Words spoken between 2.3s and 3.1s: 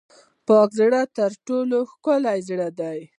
زړه دی.